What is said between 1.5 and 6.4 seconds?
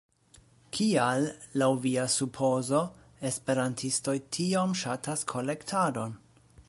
laŭ via supozo, esperantistoj tiom ŝatas kolektadon?